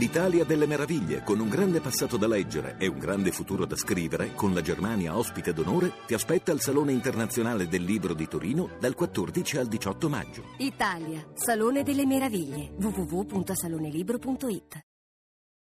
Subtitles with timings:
[0.00, 4.32] L'Italia delle meraviglie, con un grande passato da leggere e un grande futuro da scrivere,
[4.34, 8.94] con la Germania ospite d'onore, ti aspetta al Salone Internazionale del Libro di Torino dal
[8.94, 10.44] 14 al 18 maggio.
[10.56, 14.84] Italia, Salone delle Meraviglie, www.salonelibro.it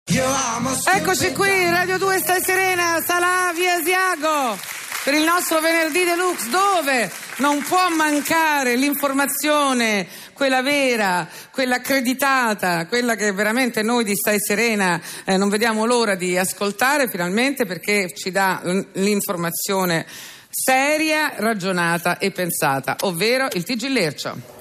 [0.06, 3.43] Eccoci qui, Radio 2 stai serena, Asiago,
[5.04, 13.16] per il nostro venerdì deluxe, dove non può mancare l'informazione, quella vera, quella accreditata, quella
[13.16, 18.32] che veramente noi di Stai Serena eh, non vediamo l'ora di ascoltare finalmente perché ci
[18.32, 18.62] dà
[18.94, 20.06] l'informazione
[20.50, 24.52] seria, ragionata e pensata, ovvero il TG Lercio.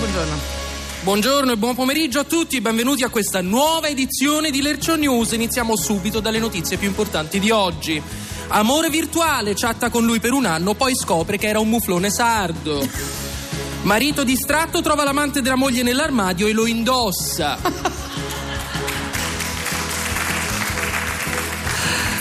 [0.00, 0.59] Buongiorno.
[1.02, 5.32] Buongiorno e buon pomeriggio a tutti, benvenuti a questa nuova edizione di Lercio News.
[5.32, 8.00] Iniziamo subito dalle notizie più importanti di oggi.
[8.48, 12.86] Amore virtuale, chatta con lui per un anno, poi scopre che era un muflone sardo.
[13.82, 17.56] Marito distratto trova l'amante della moglie nell'armadio e lo indossa.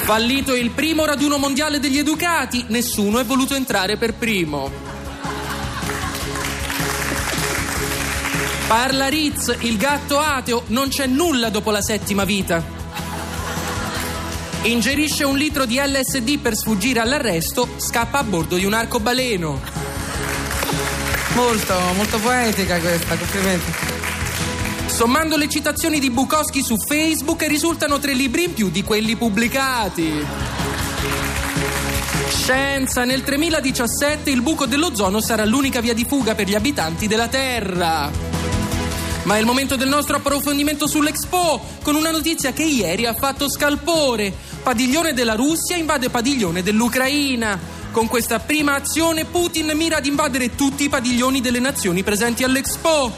[0.06, 4.89] Fallito il primo raduno mondiale degli educati, nessuno è voluto entrare per primo.
[8.70, 12.64] Parla Ritz, il gatto ateo, non c'è nulla dopo la settima vita.
[14.62, 19.60] Ingerisce un litro di LSD per sfuggire all'arresto, scappa a bordo di un arcobaleno.
[21.34, 23.72] Molto, molto poetica questa, complimenti.
[24.86, 30.14] Sommando le citazioni di Bukowski su Facebook risultano tre libri in più di quelli pubblicati.
[32.30, 37.28] Scienza, nel 3017 il buco dell'ozono sarà l'unica via di fuga per gli abitanti della
[37.28, 38.39] Terra.
[39.30, 43.48] Ma è il momento del nostro approfondimento sull'Expo con una notizia che ieri ha fatto
[43.48, 44.34] scalpore.
[44.64, 47.60] Padiglione della Russia invade padiglione dell'Ucraina.
[47.92, 53.12] Con questa prima azione Putin mira ad invadere tutti i padiglioni delle nazioni presenti all'Expo.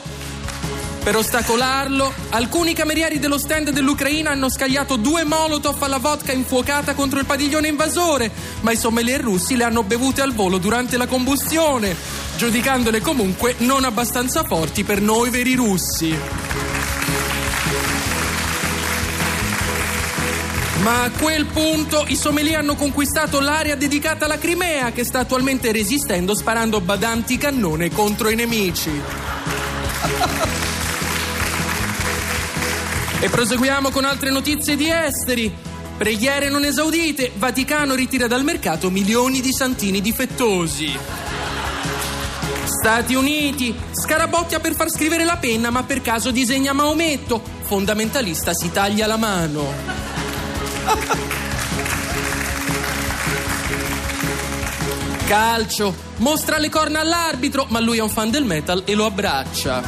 [1.01, 7.19] Per ostacolarlo, alcuni camerieri dello stand dell'Ucraina hanno scagliato due molotov alla vodka infuocata contro
[7.19, 8.29] il padiglione invasore,
[8.59, 11.95] ma i sommelier russi le hanno bevute al volo durante la combustione,
[12.41, 16.17] giudicandole comunque non abbastanza forti per noi veri russi.
[20.81, 25.71] Ma a quel punto i sommelier hanno conquistato l'area dedicata alla Crimea, che sta attualmente
[25.71, 28.89] resistendo sparando badanti cannone contro i nemici.
[33.19, 35.53] E proseguiamo con altre notizie di esteri.
[35.95, 41.30] Preghiere non esaudite, Vaticano ritira dal mercato milioni di santini difettosi.
[42.81, 47.39] Stati Uniti, scarabocchia per far scrivere la penna, ma per caso disegna Maometto.
[47.61, 49.67] Fondamentalista si taglia la mano.
[55.27, 59.83] Calcio, mostra le corna all'arbitro, ma lui è un fan del metal e lo abbraccia.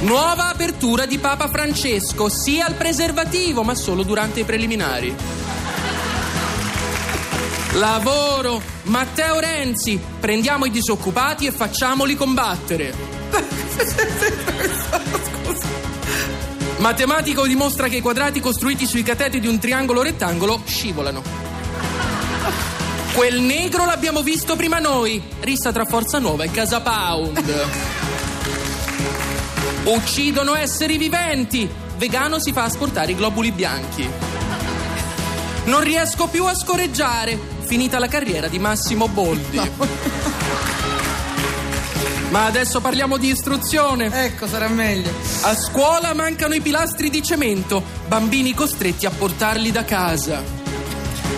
[0.00, 5.41] Nuova apertura di Papa Francesco, sì al preservativo, ma solo durante i preliminari.
[7.72, 12.94] Lavoro, Matteo Renzi, prendiamo i disoccupati e facciamoli combattere.
[16.78, 21.22] Matematico dimostra che i quadrati costruiti sui cateti di un triangolo rettangolo scivolano.
[23.14, 27.42] Quel negro l'abbiamo visto prima noi, rissa tra Forza Nuova e Casa Pound.
[29.84, 31.68] Uccidono esseri viventi.
[31.96, 34.31] Vegano si fa asportare i globuli bianchi.
[35.64, 37.38] Non riesco più a scorreggiare.
[37.60, 39.60] Finita la carriera di Massimo Boldi.
[42.30, 44.10] Ma adesso parliamo di istruzione.
[44.24, 45.10] Ecco, sarà meglio.
[45.42, 50.42] A scuola mancano i pilastri di cemento, bambini costretti a portarli da casa.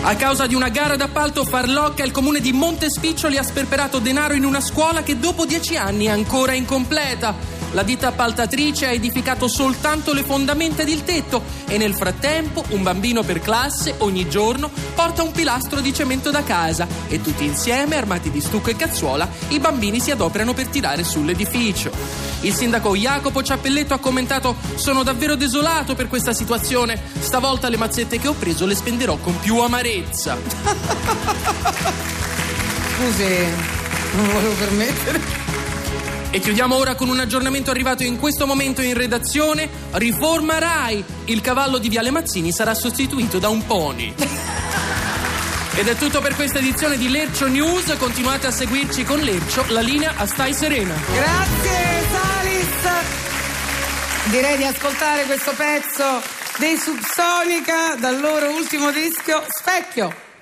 [0.01, 4.45] A causa di una gara d'appalto farlocca, il comune di Montespiccioli ha sperperato denaro in
[4.45, 7.35] una scuola che dopo dieci anni è ancora incompleta.
[7.71, 12.83] La ditta appaltatrice ha edificato soltanto le fondamenta ed il tetto e nel frattempo un
[12.83, 17.97] bambino per classe ogni giorno porta un pilastro di cemento da casa e tutti insieme,
[17.97, 21.91] armati di stucco e cazzuola, i bambini si adoperano per tirare sull'edificio.
[22.41, 27.01] Il sindaco Jacopo Ciappelletto ha commentato Sono davvero desolato per questa situazione.
[27.19, 30.37] Stavolta le mazzette che ho preso le spenderò con più amarezza.
[32.95, 33.45] Scusi,
[34.15, 35.44] non volevo permettere.
[36.35, 39.69] E chiudiamo ora con un aggiornamento arrivato in questo momento in redazione.
[39.91, 41.01] Riforma RAI.
[41.27, 44.13] Il cavallo di Viale Mazzini sarà sostituito da un pony.
[45.75, 47.95] Ed è tutto per questa edizione di Lercio News.
[47.97, 50.93] Continuate a seguirci con Lercio, la linea a Stai Serena.
[51.13, 52.67] Grazie Salis.
[54.25, 56.21] Direi di ascoltare questo pezzo
[56.57, 60.34] dei Subsonica dal loro ultimo disco Specchio.